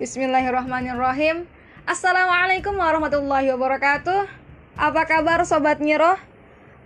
[0.00, 1.44] Bismillahirrahmanirrahim.
[1.84, 4.32] Assalamualaikum warahmatullahi wabarakatuh.
[4.80, 6.16] Apa kabar sobat Nyiroh?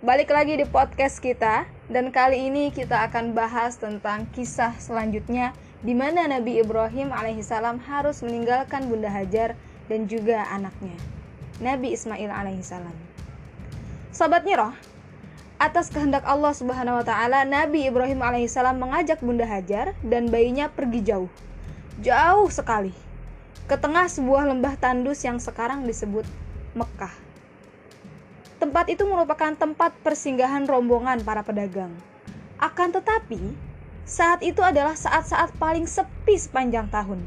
[0.03, 5.95] Balik lagi di podcast kita dan kali ini kita akan bahas tentang kisah selanjutnya di
[5.95, 9.55] mana Nabi Ibrahim alaihissalam harus meninggalkan Bunda Hajar
[9.87, 10.99] dan juga anaknya
[11.63, 12.99] Nabi Ismail alaihissalam.
[14.11, 14.75] Sobat Nyiroh,
[15.55, 20.99] atas kehendak Allah Subhanahu wa taala, Nabi Ibrahim alaihissalam mengajak Bunda Hajar dan bayinya pergi
[20.99, 21.31] jauh.
[22.03, 23.04] Jauh sekali
[23.65, 26.25] ke tengah sebuah lembah tandus yang sekarang disebut
[26.77, 27.13] Mekah.
[28.61, 31.89] Tempat itu merupakan tempat persinggahan rombongan para pedagang.
[32.61, 33.41] Akan tetapi,
[34.05, 37.25] saat itu adalah saat-saat paling sepi sepanjang tahun.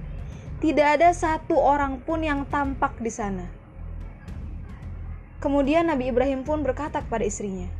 [0.62, 3.46] Tidak ada satu orang pun yang tampak di sana.
[5.42, 7.70] Kemudian Nabi Ibrahim pun berkata kepada istrinya,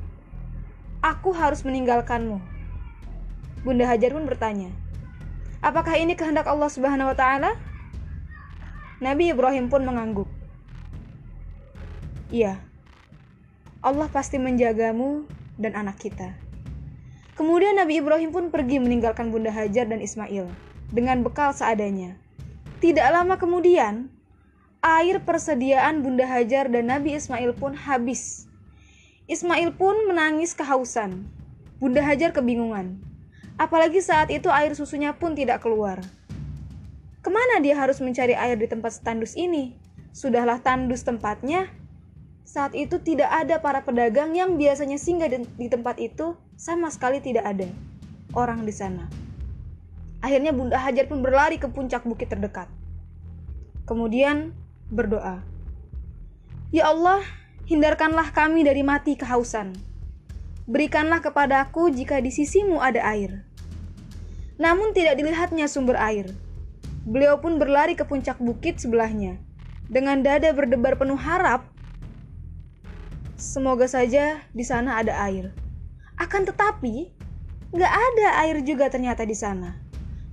[1.03, 2.39] aku harus meninggalkanmu.
[3.67, 4.71] Bunda Hajar pun bertanya,
[5.59, 7.51] apakah ini kehendak Allah Subhanahu wa taala?
[8.99, 10.27] Nabi Ibrahim pun mengangguk.
[12.35, 12.59] Iya.
[13.79, 15.23] Allah pasti menjagamu
[15.55, 16.35] dan anak kita.
[17.39, 20.51] Kemudian Nabi Ibrahim pun pergi meninggalkan Bunda Hajar dan Ismail
[20.91, 22.19] dengan bekal seadanya.
[22.83, 24.11] Tidak lama kemudian,
[24.83, 28.51] air persediaan Bunda Hajar dan Nabi Ismail pun habis
[29.31, 31.23] Ismail pun menangis kehausan.
[31.79, 32.99] Bunda Hajar kebingungan.
[33.55, 36.03] Apalagi saat itu air susunya pun tidak keluar.
[37.29, 39.77] Ke mana dia harus mencari air di tempat tandus ini?
[40.17, 41.69] Sudahlah tandus tempatnya.
[42.41, 47.45] Saat itu tidak ada para pedagang yang biasanya singgah di tempat itu, sama sekali tidak
[47.45, 47.69] ada
[48.33, 49.13] orang di sana.
[50.25, 52.73] Akhirnya Bunda Hajar pun berlari ke puncak bukit terdekat.
[53.85, 54.57] Kemudian
[54.89, 55.45] berdoa,
[56.73, 57.21] "Ya Allah,
[57.69, 59.77] hindarkanlah kami dari mati kehausan.
[60.65, 63.45] Berikanlah kepadaku jika di sisimu ada air.
[64.57, 66.48] Namun tidak dilihatnya sumber air.
[67.07, 69.39] Beliau pun berlari ke puncak bukit sebelahnya.
[69.87, 71.67] Dengan dada berdebar penuh harap,
[73.39, 75.55] semoga saja di sana ada air.
[76.19, 77.15] Akan tetapi,
[77.71, 79.79] gak ada air juga ternyata di sana.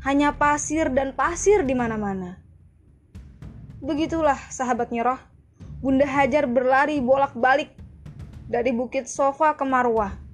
[0.02, 2.42] Hanya pasir dan pasir di mana-mana.
[3.86, 5.22] Begitulah sahabatnya roh
[5.86, 7.70] Bunda Hajar berlari bolak-balik
[8.50, 10.25] dari bukit sofa ke Marwah.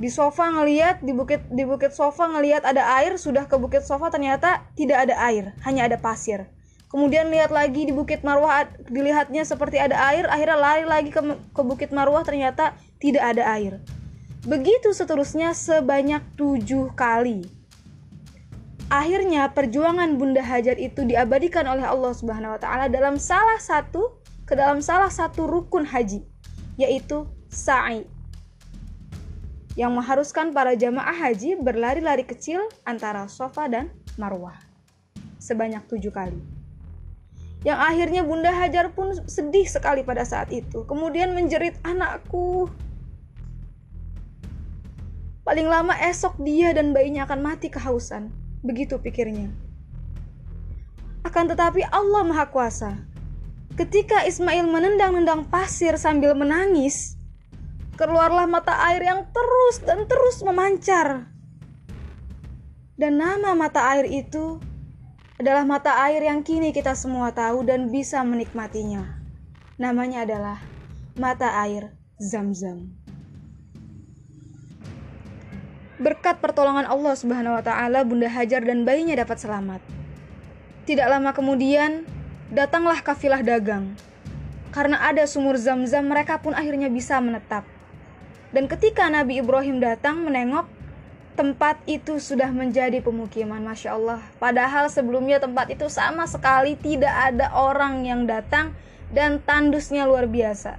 [0.00, 4.08] Di sofa ngeliat di bukit di bukit sofa ngeliat ada air, sudah ke bukit sofa
[4.08, 6.48] ternyata tidak ada air, hanya ada pasir.
[6.88, 11.20] Kemudian lihat lagi di bukit Marwah dilihatnya seperti ada air, akhirnya lari lagi ke,
[11.52, 13.78] ke bukit Marwah ternyata tidak ada air.
[14.48, 17.44] Begitu seterusnya sebanyak tujuh kali.
[18.90, 24.18] Akhirnya perjuangan Bunda Hajar itu diabadikan oleh Allah Subhanahu wa taala dalam salah satu
[24.48, 26.26] ke dalam salah satu rukun haji,
[26.74, 28.02] yaitu sa'i.
[29.78, 34.58] Yang mengharuskan para jamaah haji berlari-lari kecil antara sofa dan marwah.
[35.38, 36.38] Sebanyak tujuh kali.
[37.60, 40.82] Yang akhirnya Bunda Hajar pun sedih sekali pada saat itu.
[40.88, 42.72] Kemudian menjerit anakku.
[45.44, 48.32] Paling lama esok dia dan bayinya akan mati kehausan.
[48.64, 49.52] Begitu pikirnya.
[51.20, 53.10] Akan tetapi Allah Maha Kuasa
[53.78, 57.14] Ketika Ismail menendang-nendang pasir sambil menangis,
[58.00, 61.28] keluarlah mata air yang terus dan terus memancar.
[62.96, 64.56] Dan nama mata air itu
[65.36, 69.20] adalah mata air yang kini kita semua tahu dan bisa menikmatinya.
[69.76, 70.64] Namanya adalah
[71.16, 72.88] mata air Zam-Zam.
[76.00, 79.84] Berkat pertolongan Allah Subhanahu wa taala, Bunda Hajar dan bayinya dapat selamat.
[80.88, 82.08] Tidak lama kemudian,
[82.48, 83.92] datanglah kafilah dagang.
[84.72, 87.79] Karena ada sumur zam-zam, mereka pun akhirnya bisa menetap.
[88.50, 90.66] Dan ketika Nabi Ibrahim datang menengok,
[91.38, 94.20] tempat itu sudah menjadi pemukiman, masya Allah.
[94.42, 98.74] Padahal sebelumnya tempat itu sama sekali tidak ada orang yang datang
[99.14, 100.76] dan tandusnya luar biasa.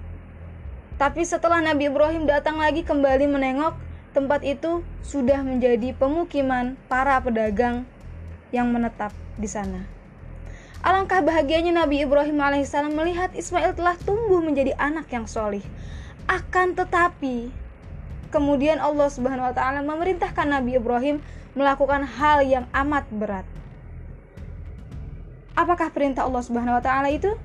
[1.02, 3.74] Tapi setelah Nabi Ibrahim datang lagi kembali menengok,
[4.14, 7.88] tempat itu sudah menjadi pemukiman para pedagang
[8.54, 9.88] yang menetap di sana.
[10.82, 15.64] Alangkah bahagianya Nabi Ibrahim alaihissalam melihat Ismail telah tumbuh menjadi anak yang solih.
[16.26, 17.61] Akan tetapi,
[18.32, 21.20] kemudian Allah Subhanahu wa taala memerintahkan Nabi Ibrahim
[21.54, 23.44] melakukan hal yang amat berat.
[25.54, 27.36] Apakah perintah Allah Subhanahu wa taala itu?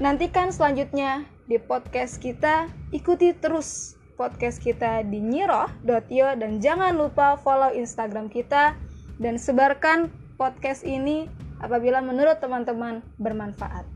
[0.00, 2.72] Nantikan selanjutnya di podcast kita.
[2.90, 8.76] Ikuti terus podcast kita di nyiroh.io dan jangan lupa follow Instagram kita
[9.20, 10.08] dan sebarkan
[10.40, 11.28] podcast ini
[11.62, 13.86] apabila menurut teman-teman bermanfaat.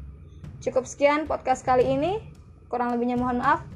[0.60, 2.22] Cukup sekian podcast kali ini.
[2.66, 3.75] Kurang lebihnya mohon maaf.